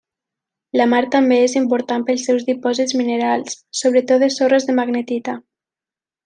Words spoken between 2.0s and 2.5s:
pels seus